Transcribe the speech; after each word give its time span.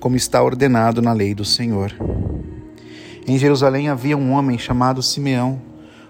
como 0.00 0.16
está 0.16 0.42
ordenado 0.42 1.00
na 1.00 1.12
lei 1.12 1.34
do 1.34 1.44
Senhor. 1.44 1.92
Em 3.26 3.38
Jerusalém 3.38 3.88
havia 3.88 4.16
um 4.16 4.32
homem 4.32 4.58
chamado 4.58 5.02
Simeão, 5.02 5.60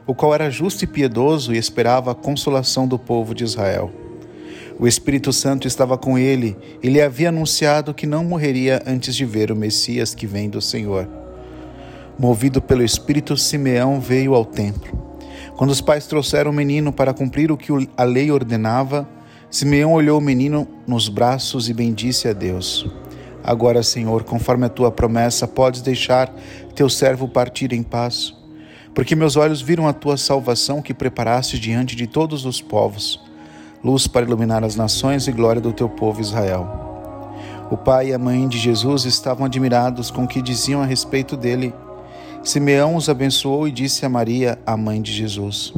o 0.06 0.14
qual 0.14 0.34
era 0.34 0.50
justo 0.50 0.84
e 0.84 0.86
piedoso 0.86 1.54
e 1.54 1.58
esperava 1.58 2.12
a 2.12 2.14
consolação 2.14 2.86
do 2.86 2.98
povo 2.98 3.34
de 3.34 3.42
Israel. 3.42 3.90
O 4.78 4.86
Espírito 4.86 5.32
Santo 5.32 5.66
estava 5.66 5.96
com 5.96 6.18
ele 6.18 6.54
e 6.82 6.88
lhe 6.88 7.00
havia 7.00 7.30
anunciado 7.30 7.94
que 7.94 8.06
não 8.06 8.22
morreria 8.22 8.82
antes 8.86 9.16
de 9.16 9.24
ver 9.24 9.50
o 9.50 9.56
Messias 9.56 10.14
que 10.14 10.26
vem 10.26 10.50
do 10.50 10.60
Senhor. 10.60 11.08
Movido 12.18 12.60
pelo 12.60 12.84
Espírito, 12.84 13.36
Simeão 13.36 13.98
veio 13.98 14.34
ao 14.34 14.44
templo. 14.44 15.06
Quando 15.56 15.70
os 15.70 15.80
pais 15.80 16.06
trouxeram 16.06 16.50
o 16.50 16.54
menino 16.54 16.92
para 16.92 17.14
cumprir 17.14 17.50
o 17.50 17.56
que 17.56 17.72
a 17.96 18.04
lei 18.04 18.30
ordenava, 18.30 19.08
Simeão 19.50 19.94
olhou 19.94 20.18
o 20.18 20.22
menino 20.22 20.68
nos 20.86 21.08
braços 21.08 21.70
e 21.70 21.72
bendisse 21.72 22.28
a 22.28 22.34
Deus. 22.34 22.86
Agora, 23.46 23.80
Senhor, 23.80 24.24
conforme 24.24 24.66
a 24.66 24.68
tua 24.68 24.90
promessa, 24.90 25.46
podes 25.46 25.80
deixar 25.80 26.34
teu 26.74 26.88
servo 26.88 27.28
partir 27.28 27.72
em 27.72 27.80
paz, 27.80 28.34
porque 28.92 29.14
meus 29.14 29.36
olhos 29.36 29.62
viram 29.62 29.86
a 29.86 29.92
tua 29.92 30.16
salvação 30.16 30.82
que 30.82 30.92
preparaste 30.92 31.56
diante 31.56 31.94
de 31.94 32.08
todos 32.08 32.44
os 32.44 32.60
povos, 32.60 33.22
luz 33.84 34.08
para 34.08 34.26
iluminar 34.26 34.64
as 34.64 34.74
nações 34.74 35.28
e 35.28 35.32
glória 35.32 35.62
do 35.62 35.72
teu 35.72 35.88
povo 35.88 36.20
Israel. 36.20 36.66
O 37.70 37.76
pai 37.76 38.08
e 38.08 38.12
a 38.12 38.18
mãe 38.18 38.48
de 38.48 38.58
Jesus 38.58 39.04
estavam 39.04 39.46
admirados 39.46 40.10
com 40.10 40.24
o 40.24 40.28
que 40.28 40.42
diziam 40.42 40.82
a 40.82 40.84
respeito 40.84 41.36
dele. 41.36 41.72
Simeão 42.42 42.96
os 42.96 43.08
abençoou 43.08 43.68
e 43.68 43.70
disse 43.70 44.04
a 44.04 44.08
Maria, 44.08 44.58
a 44.66 44.76
mãe 44.76 45.00
de 45.00 45.12
Jesus: 45.12 45.72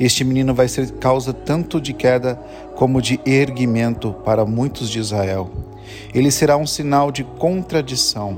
Este 0.00 0.24
menino 0.24 0.52
vai 0.52 0.66
ser 0.66 0.90
causa 0.94 1.32
tanto 1.32 1.80
de 1.80 1.92
queda 1.92 2.34
como 2.74 3.00
de 3.00 3.20
erguimento 3.24 4.12
para 4.24 4.44
muitos 4.44 4.90
de 4.90 4.98
Israel 4.98 5.69
ele 6.14 6.30
será 6.30 6.56
um 6.56 6.66
sinal 6.66 7.10
de 7.10 7.24
contradição. 7.24 8.36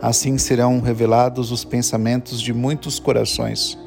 Assim 0.00 0.38
serão 0.38 0.80
revelados 0.80 1.50
os 1.50 1.64
pensamentos 1.64 2.40
de 2.40 2.52
muitos 2.52 2.98
corações. 2.98 3.78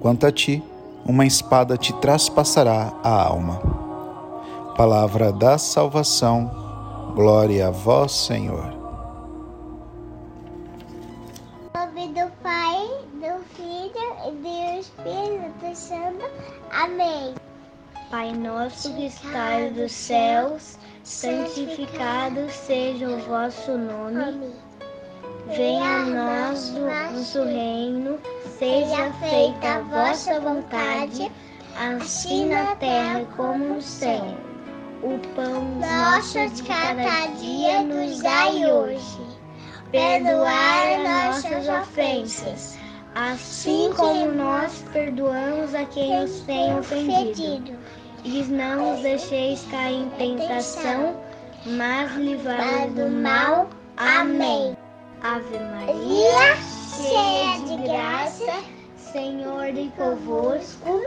Quanto 0.00 0.26
a 0.26 0.32
ti, 0.32 0.62
uma 1.04 1.26
espada 1.26 1.76
te 1.76 1.92
traspassará 1.94 2.92
a 3.02 3.22
alma. 3.22 3.60
Palavra 4.76 5.32
da 5.32 5.58
salvação, 5.58 6.50
glória 7.14 7.68
a 7.68 7.70
vós, 7.70 8.12
Senhor. 8.12 8.80
nome 12.00 12.14
do 12.14 12.30
Pai, 12.42 12.88
do 13.14 13.44
Filho 13.54 13.92
e 14.26 14.30
do 14.36 14.80
Espírito 14.80 15.76
Santo. 15.76 16.24
Amém. 16.72 17.34
Pai 18.10 18.32
nosso 18.32 18.94
que 18.94 19.06
estais 19.06 19.74
dos 19.74 19.92
céus, 19.92 20.78
santificado 21.04 22.48
seja 22.50 23.08
o 23.08 23.18
vosso 23.20 23.76
nome. 23.76 24.52
Venha 25.56 26.02
a 26.02 26.04
nós 26.04 26.70
o 26.76 27.14
vosso 27.14 27.42
reino, 27.44 28.18
seja 28.58 29.12
feita 29.14 29.76
a 29.76 29.80
vossa 29.80 30.40
vontade, 30.40 31.30
assim 31.76 32.50
na 32.50 32.76
terra 32.76 33.24
como 33.36 33.74
no 33.74 33.82
céu. 33.82 34.36
O 35.02 35.18
pão 35.34 35.64
nosso 35.80 36.46
de 36.54 36.62
cada 36.62 37.26
dia 37.38 37.82
nos 37.82 38.20
dai 38.20 38.70
hoje. 38.70 39.18
Perdoar 39.90 40.98
nossas 41.02 41.68
ofensas, 41.68 42.78
assim 43.14 43.92
como 43.96 44.30
nós 44.30 44.84
perdoamos 44.92 45.74
a 45.74 45.84
quem 45.86 46.20
nos 46.20 46.40
tem 46.42 46.78
ofendido 46.78 47.76
e 48.24 48.42
não 48.44 48.94
os 48.94 49.02
deixeis 49.02 49.64
cair 49.70 50.06
em 50.18 50.36
tentação, 50.36 51.16
mas 51.66 52.12
livrai-nos 52.16 52.94
do 52.94 53.08
mal. 53.08 53.68
Amém. 53.96 54.76
Ave 55.22 55.58
Maria, 55.58 56.56
cheia 56.96 57.60
de 57.66 57.82
graça, 57.82 58.64
Senhor 58.96 59.64
é 59.64 59.88
convosco, 59.98 61.02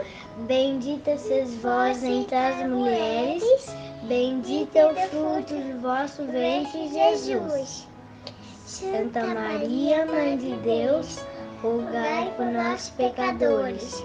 bendita 0.46 1.18
sois 1.18 1.54
vós 1.56 2.04
entre 2.04 2.36
as 2.36 2.68
mulheres, 2.68 3.74
bendito 4.04 4.76
é 4.76 4.86
o 4.86 4.94
fruto 5.08 5.54
do 5.54 5.80
vosso 5.80 6.24
ventre, 6.26 6.88
Jesus. 6.92 7.88
Santa 8.66 9.24
Maria, 9.26 10.06
Mãe 10.06 10.36
de 10.38 10.54
Deus, 10.58 11.18
rogai 11.60 12.32
por 12.36 12.46
nós 12.46 12.90
pecadores 12.90 14.04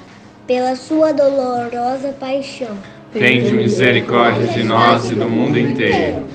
pela 0.51 0.75
sua 0.75 1.13
dolorosa 1.13 2.13
paixão. 2.19 2.75
Tende 3.13 3.53
misericórdia 3.53 4.47
de 4.47 4.65
nós 4.65 5.09
e 5.09 5.15
do 5.15 5.29
mundo 5.29 5.57
inteiro. 5.57 6.27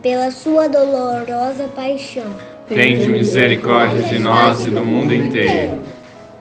Pela 0.00 0.30
sua 0.30 0.68
dolorosa 0.68 1.64
paixão. 1.74 2.30
Tende 2.68 3.08
misericórdia 3.08 4.04
de 4.04 4.20
nós 4.20 4.64
e 4.64 4.70
do 4.70 4.84
mundo 4.84 5.12
inteiro. 5.12 5.80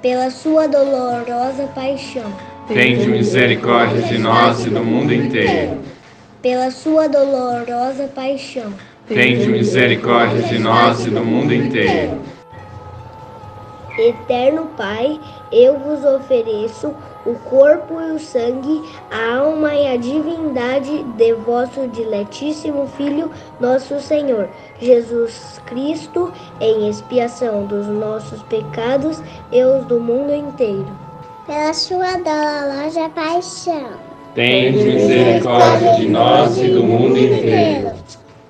pela 0.04 0.30
sua 0.30 0.68
dolorosa 0.68 1.64
paixão, 1.74 2.32
Tende 2.68 3.08
misericórdia 3.08 4.04
de 4.04 4.20
nós 4.20 4.64
e 4.64 4.70
do 4.70 4.84
mundo 4.84 5.12
inteiro. 5.12 5.80
pela 6.44 6.70
sua 6.70 7.10
dolorosa 7.10 8.08
paixão, 8.14 8.72
Tende 9.08 9.48
misericórdia 9.48 10.44
de 10.44 10.60
nós 10.60 11.04
e 11.08 11.10
do 11.10 11.26
mundo 11.26 11.56
inteiro. 11.56 12.22
Eterno 13.98 14.68
Pai, 14.78 15.20
eu 15.52 15.80
vos 15.80 16.04
ofereço 16.04 16.94
o 17.26 17.34
corpo 17.50 18.00
e 18.00 18.12
o 18.12 18.20
sangue, 18.20 18.82
a 19.12 19.38
alma 19.38 19.74
e 19.74 19.88
a 19.88 19.98
divindade 19.98 21.04
de 21.04 21.34
vosso 21.34 21.88
diletíssimo 21.88 22.88
Filho, 22.96 23.32
nosso 23.60 24.00
Senhor, 24.00 24.48
Jesus 24.80 25.60
Cristo, 25.66 26.32
em 26.62 26.88
expiação 26.88 27.66
dos 27.66 27.88
nossos 27.88 28.42
pecados 28.44 29.22
e 29.52 29.64
os 29.64 29.86
do 29.86 30.00
mundo 30.00 30.34
inteiro. 30.34 30.88
Pela 31.48 31.74
sua 31.74 32.14
dolorosa 32.18 33.10
paixão. 33.10 34.06
Tende 34.34 34.84
misericórdia 34.84 35.96
de 35.96 36.10
nós 36.10 36.58
e 36.58 36.68
do 36.68 36.84
mundo 36.84 37.18
inteiro. 37.18 37.92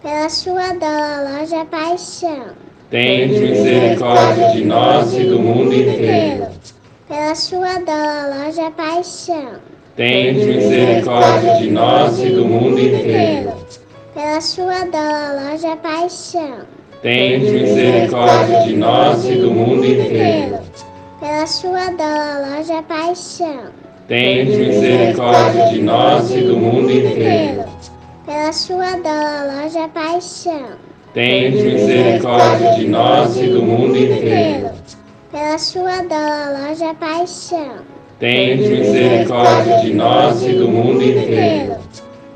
Pela 0.01 0.29
sua 0.29 0.73
dolorosa 0.73 1.65
paixão. 1.65 2.47
Tende 2.89 3.39
misericórdia 3.39 4.49
de 4.51 4.63
nós 4.63 5.13
e 5.13 5.23
do 5.23 5.39
mundo 5.39 5.73
inteiro. 5.73 6.47
Pela 7.07 7.35
sua 7.35 7.75
dolorosa 7.81 8.71
paixão. 8.71 9.59
Tende 9.95 10.43
misericórdia 10.43 11.53
de 11.57 11.69
nós 11.69 12.19
e 12.19 12.29
do 12.31 12.45
mundo 12.45 12.79
inteiro. 12.79 13.53
Pela 14.15 14.41
sua 14.41 14.85
dolorosa 14.85 15.75
paixão. 15.75 16.65
Tende 17.03 17.51
misericórdia 17.51 18.61
de 18.61 18.75
nós 18.75 19.23
e 19.23 19.35
do 19.35 19.51
mundo 19.51 19.85
inteiro. 19.85 20.57
Pela 21.19 21.45
sua 21.45 21.91
dolorosa 21.91 22.81
paixão. 22.81 23.65
Tende 24.07 24.57
misericórdia 24.57 25.67
de 25.67 25.81
nós 25.83 26.31
e 26.31 26.41
do 26.41 26.57
mundo 26.57 26.91
inteiro. 26.91 27.65
Pela 28.25 28.51
sua 28.51 28.91
dolorosa 28.97 29.87
paixão. 29.89 30.69
Tende 31.13 31.61
misericórdia 31.61 32.73
de 32.73 32.87
nós 32.87 33.37
e 33.37 33.45
do 33.45 33.61
mundo 33.61 33.95
inteiro. 33.95 34.74
Pela 35.35 35.57
sua 35.57 36.01
dolorosa 36.03 36.93
paixão. 36.93 37.79
Tende 38.19 38.69
misericórdia 38.69 39.81
de 39.81 39.93
nós 39.93 40.41
e 40.41 40.53
do 40.53 40.69
mundo 40.69 41.03
inteiro. 41.03 41.75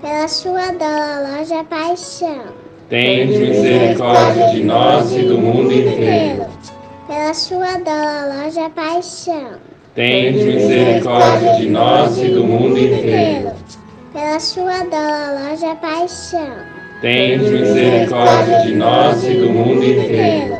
Pela 0.02 0.28
sua 0.28 0.74
dolorosa 0.74 1.64
paixão. 1.64 2.44
Tende 2.90 3.38
misericórdia 3.38 4.50
de 4.50 4.64
nós 4.66 5.14
e 5.14 5.22
do 5.22 5.38
mundo 5.38 5.72
inteiro. 5.72 6.46
Pela 7.08 7.34
sua 7.34 7.78
dolorosa 7.78 8.70
paixão. 8.72 9.52
Tende 9.96 10.44
misericórdia 10.44 11.54
de 11.56 11.70
nós 11.70 12.18
e 12.18 12.28
do 12.28 12.44
mundo 12.44 12.78
inteiro. 12.78 13.54
Pela 14.12 14.40
sua 14.42 14.80
dolorosa 14.84 15.74
paixão. 15.76 16.54
Tende 17.00 17.50
misericórdia 17.50 18.60
de 18.64 18.76
nós 18.76 19.24
e 19.24 19.36
do 19.36 19.50
mundo 19.52 19.86
inteiro. 19.86 20.60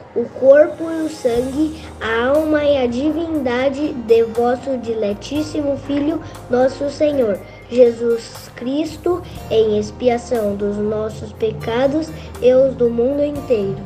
o 0.15 0.25
corpo 0.25 0.89
e 0.89 1.05
o 1.05 1.09
sangue, 1.09 1.81
a 2.01 2.27
alma 2.27 2.63
e 2.63 2.77
a 2.77 2.87
divindade 2.87 3.93
de 3.93 4.23
vosso 4.23 4.77
diletíssimo 4.77 5.77
Filho, 5.87 6.21
nosso 6.49 6.89
Senhor, 6.89 7.39
Jesus 7.69 8.51
Cristo, 8.55 9.21
em 9.49 9.79
expiação 9.79 10.55
dos 10.55 10.77
nossos 10.77 11.31
pecados 11.33 12.09
e 12.41 12.53
os 12.53 12.75
do 12.75 12.89
mundo 12.89 13.23
inteiro. 13.23 13.77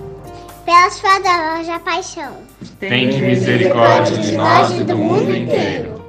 Pela 0.66 0.90
sua 0.90 1.20
dolorosa 1.20 1.80
paixão. 1.80 2.38
Tende 2.80 3.22
misericórdia 3.22 4.18
de 4.18 4.32
nós 4.36 4.72
e 4.72 4.84
do 4.84 4.98
mundo 4.98 5.36
inteiro. 5.36 6.04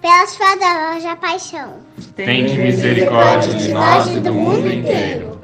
Pela 0.00 0.26
sua 0.26 0.56
dolorosa 0.56 1.16
paixão. 1.16 1.74
Tende 2.16 2.56
misericórdia 2.56 3.52
de 3.52 3.72
nós 3.72 4.06
e 4.16 4.20
do 4.20 4.32
mundo 4.32 4.72
inteiro. 4.72 5.38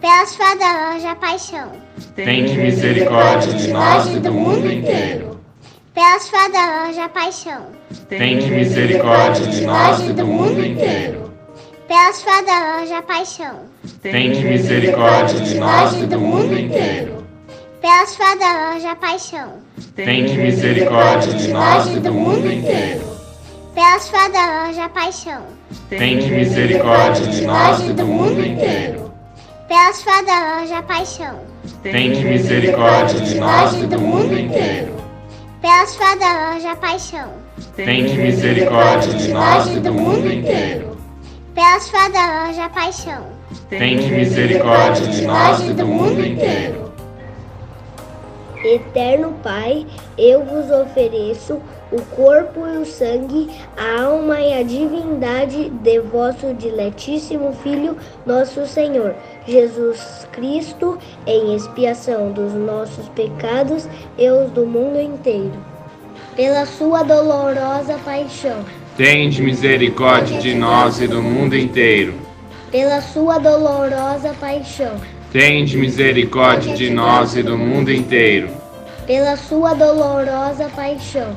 Pela 0.00 0.26
sua 0.26 0.54
dolorosa 0.54 1.16
paixão. 1.16 1.83
Tende 2.14 2.56
misericórdia 2.56 3.52
de 3.54 3.72
nós 3.72 4.06
e 4.14 4.20
do 4.20 4.32
mundo 4.32 4.70
inteiro. 4.70 5.40
Pela 5.92 6.20
sua 6.20 6.48
dolorosa 6.48 7.08
paixão. 7.08 7.66
Tende 8.08 8.50
misericórdia 8.52 9.46
de 9.48 9.66
nós 9.66 10.00
e 10.00 10.12
do 10.12 10.24
mundo 10.24 10.64
inteiro. 10.64 11.32
Pela 11.88 12.12
sua 12.12 12.40
dolorosa 12.42 13.02
paixão. 13.02 13.60
Tende 14.00 14.44
misericórdia 14.44 15.40
de 15.40 15.58
nós 15.58 16.00
e 16.00 16.06
do 16.06 16.20
mundo 16.20 16.56
inteiro. 16.56 17.24
Pela 17.80 18.06
sua 18.06 18.34
dolorosa 18.36 18.94
paixão. 18.94 19.52
Tende 19.96 20.38
misericórdia 20.38 21.32
de 21.32 21.48
nós 21.48 21.86
e 21.88 21.98
do 21.98 22.12
mundo 22.12 22.52
inteiro. 22.52 23.04
Pela 23.74 23.98
sua 23.98 24.28
dolorosa 24.28 24.88
paixão. 24.88 25.42
Tende 25.88 26.30
misericórdia 26.30 27.26
de 27.26 27.42
nós 27.42 27.80
e 27.80 27.92
do 27.92 28.06
mundo 28.06 28.46
inteiro. 28.46 29.13
Pela 29.68 29.92
sua 29.94 30.20
dolorosa 30.22 30.82
paixão. 30.82 31.40
Tende 31.82 32.22
misericórdia 32.22 33.20
de 33.20 33.38
nós 33.40 33.74
e 33.74 33.86
do 33.86 33.98
mundo 33.98 34.38
inteiro. 34.38 34.94
Pela 35.62 35.86
sua 35.86 36.14
dolorosa 36.16 36.76
paixão. 36.76 37.32
Tende 37.74 38.18
misericórdia 38.18 39.14
de 39.14 39.32
nós 39.32 39.66
e 39.68 39.80
do 39.80 39.92
mundo 39.92 40.30
inteiro. 40.30 40.98
Pela 41.54 41.80
sua 41.80 42.08
dolorosa 42.08 42.68
paixão. 42.68 43.26
Tende 43.70 44.06
misericórdia 44.10 45.06
de 45.06 45.22
nós 45.22 45.60
e 45.62 45.72
do 45.72 45.86
mundo 45.86 46.26
inteiro. 46.26 46.92
Eterno 48.62 49.32
Pai, 49.42 49.86
eu 50.18 50.44
vos 50.44 50.70
ofereço 50.70 51.60
o 51.94 52.02
corpo 52.16 52.66
e 52.66 52.78
o 52.78 52.84
sangue, 52.84 53.48
a 53.76 54.02
alma 54.02 54.40
e 54.40 54.52
a 54.52 54.62
divindade 54.64 55.70
de 55.70 56.00
vosso 56.00 56.52
diletíssimo 56.54 57.52
Filho, 57.62 57.96
nosso 58.26 58.66
Senhor, 58.66 59.14
Jesus 59.46 60.26
Cristo, 60.32 60.98
em 61.26 61.54
expiação 61.54 62.32
dos 62.32 62.52
nossos 62.52 63.08
pecados 63.10 63.88
e 64.18 64.28
os 64.28 64.50
do 64.50 64.66
mundo 64.66 65.00
inteiro. 65.00 65.52
Pela 66.34 66.66
sua 66.66 67.02
dolorosa 67.04 67.96
paixão, 68.04 68.64
Tende 68.96 69.42
misericórdia 69.42 70.40
de 70.40 70.54
nós 70.54 71.00
e 71.00 71.06
do 71.06 71.22
mundo 71.22 71.56
inteiro. 71.56 72.14
pela 72.70 73.00
sua 73.00 73.38
dolorosa 73.38 74.34
paixão, 74.40 74.96
Tende 75.32 75.76
misericórdia 75.76 76.74
de 76.76 76.90
nós 76.90 77.36
e 77.36 77.42
do 77.42 77.56
mundo 77.56 77.92
inteiro. 77.92 78.48
pela 79.06 79.36
sua 79.36 79.74
dolorosa 79.74 80.68
paixão, 80.74 81.36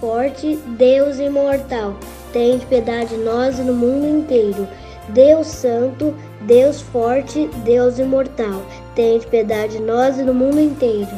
Forte, 0.00 0.58
Deus 0.76 1.18
Imortal, 1.18 1.94
tem 2.32 2.58
piedade 2.58 3.10
de 3.10 3.18
nós 3.18 3.58
e 3.58 3.62
no 3.62 3.72
mundo 3.72 4.06
inteiro. 4.06 4.66
Deus 5.08 5.46
Santo, 5.46 6.14
Deus 6.42 6.80
Forte, 6.80 7.48
Deus 7.64 7.98
Imortal, 7.98 8.62
tem 8.94 9.18
piedade 9.20 9.78
de 9.78 9.82
nós 9.82 10.18
e 10.18 10.22
no 10.22 10.34
mundo 10.34 10.60
inteiro. 10.60 11.10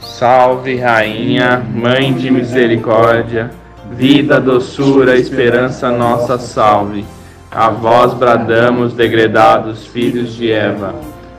Salve, 0.00 0.76
Rainha, 0.76 1.58
Mãe 1.58 2.12
de 2.12 2.30
Misericórdia, 2.30 3.50
vida, 3.92 4.40
doçura, 4.40 5.16
esperança 5.16 5.90
nossa, 5.90 6.38
salve. 6.38 7.04
A 7.50 7.70
vós 7.70 8.12
bradamos, 8.14 8.92
degredados 8.92 9.86
filhos 9.86 10.34
de 10.34 10.50
Eva. 10.50 10.94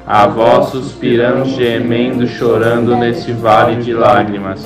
A 0.08 0.28
vós 0.28 0.70
suspiramos, 0.70 1.50
gemendo, 1.50 2.28
chorando 2.28 2.96
nesse 2.96 3.32
vale 3.32 3.82
de 3.82 3.94
lágrimas. 3.94 4.66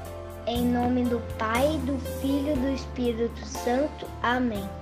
Santo. 3.63 4.07
Amém. 4.23 4.80